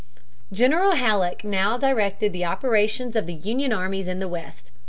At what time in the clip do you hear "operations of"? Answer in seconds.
2.43-3.27